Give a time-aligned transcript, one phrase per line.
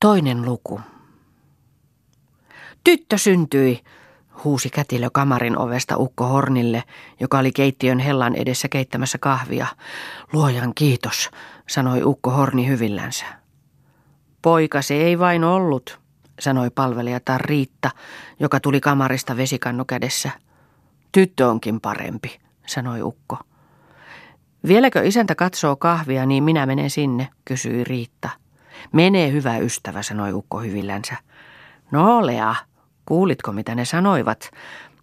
[0.00, 0.80] Toinen luku.
[2.84, 3.80] Tyttö syntyi,
[4.44, 6.84] huusi kätilö kamarin ovesta Ukko Hornille,
[7.20, 9.66] joka oli keittiön hellan edessä keittämässä kahvia.
[10.32, 11.30] Luojan kiitos,
[11.68, 13.24] sanoi Ukko Horni hyvillänsä.
[14.42, 16.00] Poika se ei vain ollut,
[16.40, 17.90] sanoi palvelijatar Riitta,
[18.40, 20.30] joka tuli kamarista vesikannu kädessä.
[21.12, 23.38] Tyttö onkin parempi, sanoi Ukko.
[24.66, 28.30] Vieläkö isäntä katsoo kahvia, niin minä menen sinne, kysyi Riitta.
[28.92, 31.16] Mene hyvä ystävä, sanoi Ukko hyvillänsä.
[31.90, 32.54] No Lea,
[33.06, 34.50] kuulitko mitä ne sanoivat?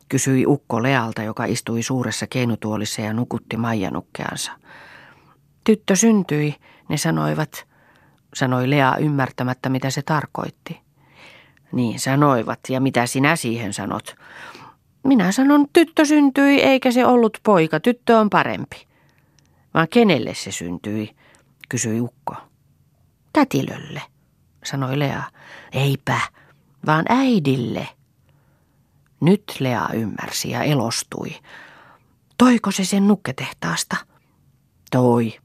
[0.10, 4.52] kysyi Ukko Lealta, joka istui suuressa keinutuolissa ja nukutti maijanukkeansa.
[5.64, 6.56] Tyttö syntyi,
[6.90, 7.68] ne sanoivat,
[8.34, 10.82] sanoi Lea ymmärtämättä mitä se tarkoitti.
[11.72, 14.16] Niin sanoivat, ja mitä sinä siihen sanot?
[15.04, 18.88] Minä sanon, tyttö syntyi, eikä se ollut poika, tyttö on parempi.
[19.74, 21.16] Vaan kenelle se syntyi,
[21.70, 22.36] kysyi Ukko.
[23.36, 24.02] Kätilölle,
[24.64, 25.24] sanoi Lea.
[25.72, 26.20] Eipä,
[26.86, 27.88] vaan äidille.
[29.22, 31.36] Nyt Lea ymmärsi ja elostui.
[32.38, 33.96] Toiko se sen nukketehtaasta?
[34.92, 35.40] Toi.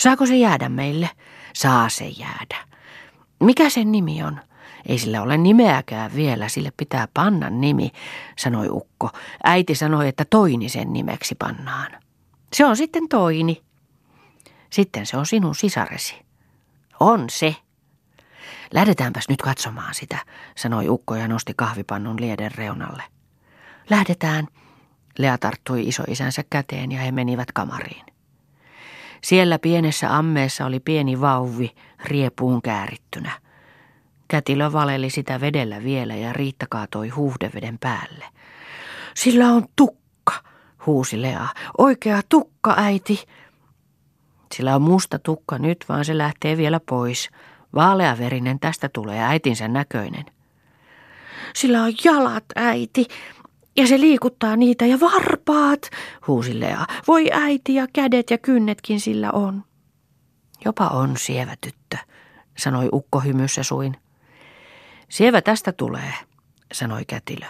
[0.00, 1.10] Saako se jäädä meille?
[1.54, 2.66] Saa se jäädä.
[3.40, 4.40] Mikä sen nimi on?
[4.86, 7.90] Ei sillä ole nimeäkään vielä, sille pitää panna nimi,
[8.38, 9.10] sanoi Ukko.
[9.44, 11.92] Äiti sanoi, että Toini sen nimeksi pannaan.
[12.52, 13.62] Se on sitten Toini.
[14.70, 16.31] Sitten se on sinun sisaresi.
[17.02, 17.56] On se.
[18.74, 20.18] Lähdetäänpäs nyt katsomaan sitä,
[20.56, 23.02] sanoi Ukko ja nosti kahvipannun lieden reunalle.
[23.90, 24.48] Lähdetään.
[25.18, 28.06] Lea tarttui isoisänsä käteen ja he menivät kamariin.
[29.22, 33.32] Siellä pienessä ammeessa oli pieni vauvi riepuun käärittynä.
[34.28, 38.24] Kätilö valeli sitä vedellä vielä ja Riitta kaatoi huuhdeveden päälle.
[39.14, 40.34] Sillä on tukka,
[40.86, 41.48] huusi Lea.
[41.78, 43.24] Oikea tukka, äiti.
[44.54, 47.30] Sillä on musta tukka nyt, vaan se lähtee vielä pois.
[47.74, 50.24] Vaaleaverinen tästä tulee äitinsä näköinen.
[51.54, 53.06] Sillä on jalat, äiti,
[53.76, 55.90] ja se liikuttaa niitä ja varpaat,
[56.26, 56.86] huusi Lea.
[57.08, 59.64] Voi äiti ja kädet ja kynnetkin sillä on.
[60.64, 61.96] Jopa on sievä tyttö,
[62.58, 63.96] sanoi ukko hymyssä suin.
[65.08, 66.14] Sievä tästä tulee,
[66.72, 67.46] sanoi kätilö.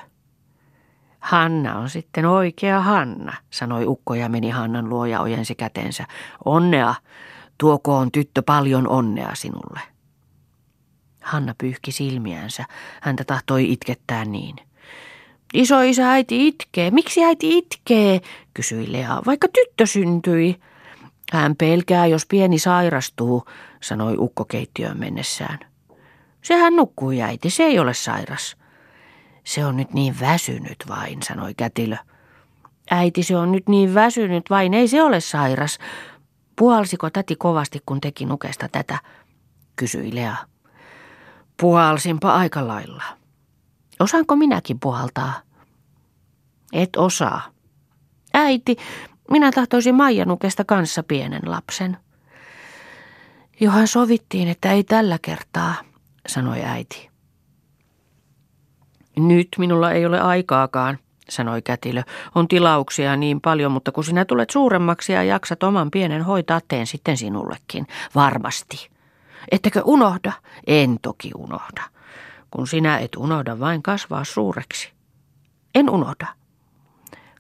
[1.23, 6.07] Hanna on sitten oikea Hanna, sanoi ukko ja meni Hannan luo ja ojensi kätensä.
[6.45, 6.95] Onnea,
[7.59, 9.81] tuokoon tyttö paljon onnea sinulle.
[11.23, 12.65] Hanna pyyhki silmiänsä.
[13.01, 14.57] Häntä tahtoi itkettää niin.
[15.55, 16.91] Iso isä äiti itkee.
[16.91, 18.21] Miksi äiti itkee?
[18.55, 19.23] kysyi Lea.
[19.27, 20.61] Vaikka tyttö syntyi.
[21.33, 23.45] Hän pelkää, jos pieni sairastuu,
[23.83, 25.59] sanoi ukko keittiöön mennessään.
[26.43, 28.57] Sehän nukkui äiti, se ei ole sairas.
[29.45, 31.97] Se on nyt niin väsynyt vain, sanoi kätilö.
[32.91, 35.79] Äiti, se on nyt niin väsynyt vain, ei se ole sairas.
[36.57, 38.99] Puhalsiko täti kovasti, kun teki nukesta tätä,
[39.77, 40.37] kysyi Lea.
[41.61, 43.05] Puhalsinpa aika lailla.
[44.01, 45.33] Osaanko minäkin puhaltaa?
[46.73, 47.43] Et osaa.
[48.35, 48.77] Äiti,
[49.31, 51.97] minä tahtoisin Maijanukesta kanssa pienen lapsen.
[53.61, 55.75] Johan sovittiin, että ei tällä kertaa,
[56.27, 57.12] sanoi äiti.
[59.17, 62.03] Nyt minulla ei ole aikaakaan, sanoi kätilö.
[62.35, 66.87] On tilauksia niin paljon, mutta kun sinä tulet suuremmaksi ja jaksat oman pienen hoitaa, teen
[66.87, 67.87] sitten sinullekin.
[68.15, 68.91] Varmasti.
[69.51, 70.33] Ettekö unohda?
[70.67, 71.83] En toki unohda.
[72.51, 74.93] Kun sinä et unohda vain kasvaa suureksi.
[75.75, 76.27] En unohda.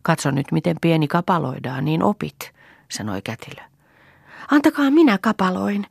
[0.03, 2.53] Katso nyt, miten pieni kapaloidaan, niin opit,
[2.91, 3.63] sanoi kätilö.
[4.51, 5.87] Antakaa minä kapaloin.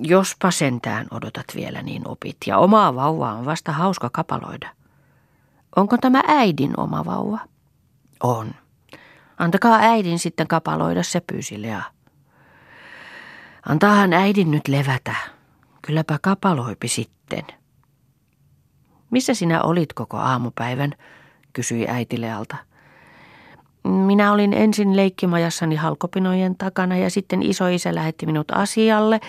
[0.00, 2.36] Jospa sentään odotat vielä, niin opit.
[2.46, 4.77] Ja omaa vauvaa on vasta hauska kapaloida.
[5.76, 7.38] Onko tämä äidin oma vauva?
[8.22, 8.54] On.
[9.38, 11.82] Antakaa äidin sitten kapaloida, se pyysi Lea.
[13.68, 15.14] Antaahan äidin nyt levätä.
[15.82, 17.44] Kylläpä kapaloipi sitten.
[19.10, 20.94] Missä sinä olit koko aamupäivän,
[21.52, 22.56] kysyi äiti Lealta.
[23.84, 29.20] Minä olin ensin leikkimajassani halkopinojen takana ja sitten isoisä lähetti minut asialle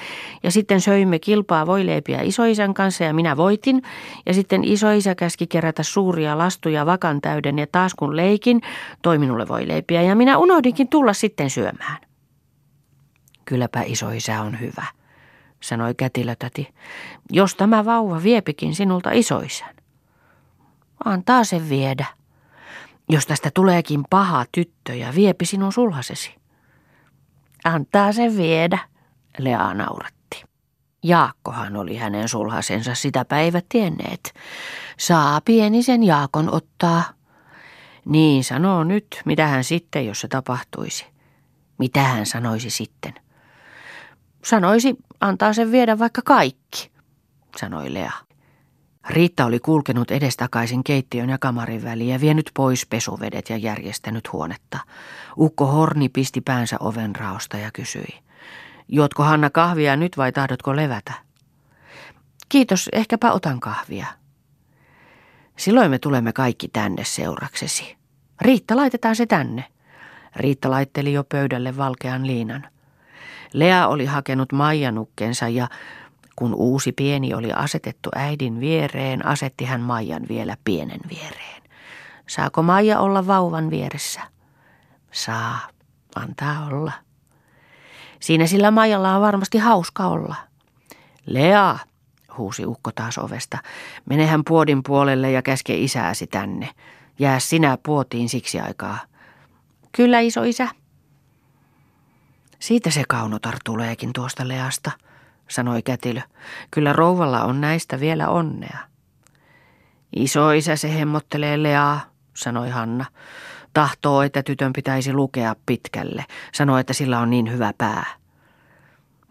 [0.43, 3.81] ja sitten söimme kilpaa voileipiä isoisän kanssa ja minä voitin
[4.25, 8.61] ja sitten isoisä käski kerätä suuria lastuja vakan täyden ja taas kun leikin
[9.01, 11.97] toi minulle voileipiä ja minä unohdinkin tulla sitten syömään.
[13.45, 14.85] Kylläpä isoisä on hyvä,
[15.59, 16.69] sanoi kätilötäti,
[17.31, 19.75] jos tämä vauva viepikin sinulta isoisän.
[21.05, 22.18] Antaa sen viedä.
[23.09, 26.35] Jos tästä tuleekin paha tyttö ja viepi sinun sulhasesi.
[27.63, 28.79] Antaa sen viedä,
[29.37, 30.43] Lea nauratti.
[31.03, 34.33] Jaakkohan oli hänen sulhasensa sitä päivät tienneet.
[34.97, 37.03] Saa pienisen Jaakon ottaa.
[38.05, 41.05] Niin sanoo nyt, mitä hän sitten, jos se tapahtuisi.
[41.77, 43.13] Mitä hän sanoisi sitten?
[44.43, 46.91] Sanoisi, antaa sen viedä vaikka kaikki.
[47.57, 48.28] sanoi Lea.
[49.09, 54.79] Riitta oli kulkenut edestakaisin keittiön ja kamarin väliin ja vienyt pois pesuvedet ja järjestänyt huonetta.
[55.37, 58.19] Ukko Horni pisti päänsä oven raosta ja kysyi.
[58.87, 61.13] Juotko Hanna kahvia nyt vai tahdotko levätä?
[62.49, 64.05] Kiitos, ehkäpä otan kahvia.
[65.57, 67.97] Silloin me tulemme kaikki tänne seuraksesi.
[68.41, 69.65] Riitta, laitetaan se tänne.
[70.35, 72.67] Riitta laitteli jo pöydälle valkean liinan.
[73.53, 75.67] Lea oli hakenut Maijanukkensa ja
[76.39, 81.63] kun uusi pieni oli asetettu äidin viereen, asetti hän Maijan vielä pienen viereen.
[82.29, 84.21] Saako Maija olla vauvan vieressä?
[85.11, 85.59] Saa,
[86.15, 86.91] antaa olla.
[88.19, 90.35] Siinä sillä Maijalla on varmasti hauska olla.
[91.25, 91.77] Lea,
[92.37, 93.57] huusi ukko taas ovesta,
[94.05, 96.69] mene hän puodin puolelle ja käske isääsi tänne.
[97.19, 98.97] Jää sinä puotiin siksi aikaa.
[99.91, 100.67] Kyllä, iso isä.
[102.59, 104.91] Siitä se kaunotar tuleekin tuosta Leasta,
[105.49, 106.21] sanoi kätilö.
[106.71, 108.77] Kyllä rouvalla on näistä vielä onnea.
[110.15, 112.01] Iso isä se hemmottelee Leaa,
[112.33, 113.05] sanoi Hanna.
[113.73, 116.25] Tahtoo, että tytön pitäisi lukea pitkälle.
[116.53, 118.05] Sanoi, että sillä on niin hyvä pää.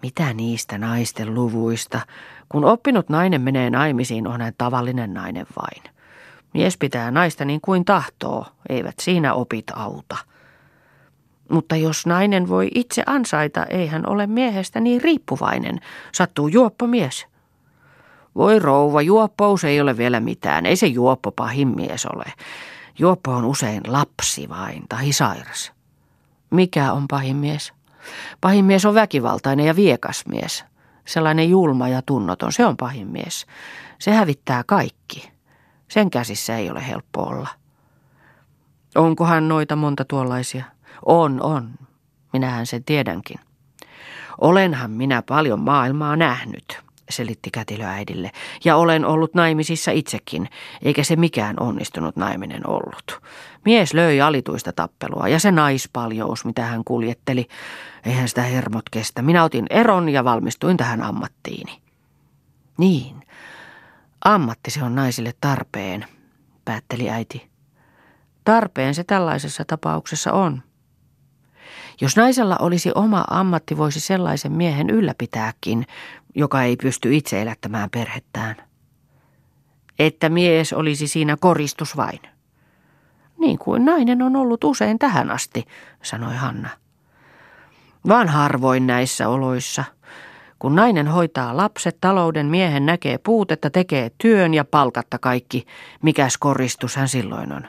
[0.03, 2.01] Mitä niistä naisten luvuista?
[2.49, 5.95] Kun oppinut nainen menee naimisiin, on hän tavallinen nainen vain.
[6.55, 10.17] Mies pitää naista niin kuin tahtoo, eivät siinä opit auta.
[11.49, 15.81] Mutta jos nainen voi itse ansaita, ei hän ole miehestä niin riippuvainen.
[16.13, 17.27] Sattuu juoppo mies.
[18.35, 20.67] Voi rouva, juoppous ei ole vielä mitään.
[20.67, 22.33] Ei se juoppo pahin mies ole.
[22.99, 25.73] Juoppo on usein lapsi vain tai sairas.
[26.51, 27.73] Mikä on pahin mies?
[28.41, 30.65] Pahin mies on väkivaltainen ja viekas mies.
[31.07, 33.47] Sellainen julma ja tunnoton, se on pahin mies.
[33.99, 35.31] Se hävittää kaikki.
[35.89, 37.49] Sen käsissä ei ole helppo olla.
[38.95, 40.65] Onkohan noita monta tuollaisia?
[41.07, 41.71] On, on.
[42.33, 43.41] Minähän sen tiedänkin.
[44.41, 46.79] Olenhan minä paljon maailmaa nähnyt,
[47.11, 48.31] selitti kätilöäidille,
[48.65, 50.49] ja olen ollut naimisissa itsekin,
[50.83, 53.21] eikä se mikään onnistunut naiminen ollut.
[53.65, 57.49] Mies löi alituista tappelua, ja se naispaljous, mitä hän kuljetteli,
[58.05, 59.23] eihän sitä hermot kestä.
[59.23, 61.81] Minä otin eron ja valmistuin tähän ammattiini.
[62.79, 63.27] Niin,
[64.25, 66.07] ammatti se on naisille tarpeen,
[66.65, 67.49] päätteli äiti.
[68.45, 70.63] Tarpeen se tällaisessa tapauksessa on.
[72.01, 75.87] Jos naisella olisi oma ammatti, voisi sellaisen miehen ylläpitääkin,
[76.35, 78.57] joka ei pysty itse elättämään perhettään.
[79.99, 82.21] Että mies olisi siinä koristus vain.
[83.39, 85.65] Niin kuin nainen on ollut usein tähän asti,
[86.03, 86.69] sanoi Hanna.
[88.09, 89.85] Vaan harvoin näissä oloissa–
[90.59, 95.67] kun nainen hoitaa lapset, talouden miehen näkee puutetta, tekee työn ja palkatta kaikki,
[96.03, 97.63] mikäs koristus hän silloin on.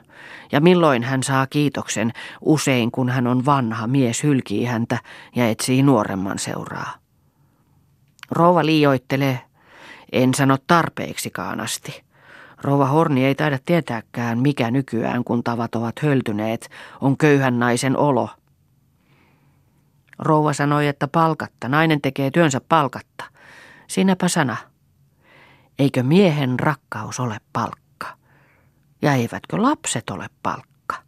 [0.51, 4.97] Ja milloin hän saa kiitoksen, usein kun hän on vanha, mies hylkii häntä
[5.35, 6.93] ja etsii nuoremman seuraa.
[8.31, 9.39] Rouva liioittelee,
[10.11, 12.03] en sano tarpeeksikaan asti.
[12.61, 16.69] Rouva Horni ei taida tietääkään, mikä nykyään, kun tavat ovat höltyneet,
[17.01, 18.29] on köyhän naisen olo–
[20.19, 21.69] Rouva sanoi, että palkatta.
[21.69, 23.23] Nainen tekee työnsä palkatta.
[23.87, 24.57] Siinäpä sana.
[25.79, 28.07] Eikö miehen rakkaus ole palkka?
[29.01, 30.68] Ja eivätkö lapset ole palkka?